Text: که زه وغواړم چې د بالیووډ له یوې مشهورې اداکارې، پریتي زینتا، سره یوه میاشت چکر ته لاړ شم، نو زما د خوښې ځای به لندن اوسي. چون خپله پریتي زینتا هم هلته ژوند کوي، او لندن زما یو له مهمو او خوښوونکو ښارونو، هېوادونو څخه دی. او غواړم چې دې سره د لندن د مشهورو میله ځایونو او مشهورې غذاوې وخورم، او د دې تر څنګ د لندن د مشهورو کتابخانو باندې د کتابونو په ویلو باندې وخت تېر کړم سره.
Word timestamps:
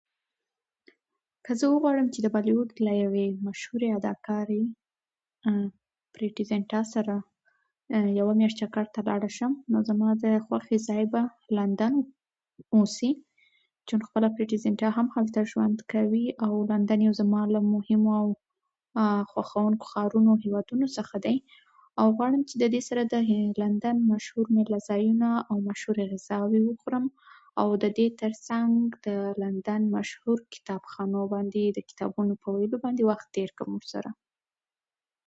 که 1.45 1.51
زه 1.59 1.65
وغواړم 1.69 2.07
چې 2.13 2.19
د 2.21 2.27
بالیووډ 2.35 2.69
له 2.85 2.93
یوې 3.03 3.27
مشهورې 3.47 3.87
اداکارې، 3.97 4.61
پریتي 6.13 6.43
زینتا، 6.49 6.81
سره 6.93 7.15
یوه 8.19 8.33
میاشت 8.39 8.57
چکر 8.61 8.85
ته 8.93 8.99
لاړ 9.07 9.21
شم، 9.37 9.53
نو 9.71 9.77
زما 9.89 10.09
د 10.23 10.25
خوښې 10.45 10.77
ځای 10.87 11.03
به 11.13 11.21
لندن 11.57 11.93
اوسي. 12.75 13.11
چون 13.87 13.99
خپله 14.07 14.27
پریتي 14.35 14.57
زینتا 14.63 14.89
هم 14.97 15.07
هلته 15.15 15.39
ژوند 15.51 15.77
کوي، 15.93 16.25
او 16.45 16.53
لندن 16.71 16.99
زما 17.19 17.39
یو 17.43 17.51
له 17.55 17.61
مهمو 17.73 18.11
او 18.21 18.27
خوښوونکو 19.31 19.85
ښارونو، 19.91 20.31
هېوادونو 20.43 20.87
څخه 20.97 21.15
دی. 21.25 21.37
او 22.01 22.07
غواړم 22.17 22.41
چې 22.49 22.55
دې 22.73 22.81
سره 22.89 23.01
د 23.13 23.15
لندن 23.61 23.95
د 24.01 24.05
مشهورو 24.11 24.49
میله 24.57 24.79
ځایونو 24.89 25.29
او 25.49 25.55
مشهورې 25.69 26.03
غذاوې 26.11 26.59
وخورم، 26.63 27.05
او 27.61 27.67
د 27.83 27.85
دې 27.97 28.07
تر 28.21 28.31
څنګ 28.47 28.75
د 29.07 29.09
لندن 29.41 29.81
د 29.85 29.91
مشهورو 29.97 30.43
کتابخانو 30.53 31.21
باندې 31.33 31.63
د 31.75 31.79
کتابونو 31.89 32.33
په 32.41 32.47
ویلو 32.55 32.77
باندې 32.83 33.03
وخت 33.09 33.27
تېر 33.35 33.49
کړم 33.57 33.77
سره. 33.91 34.09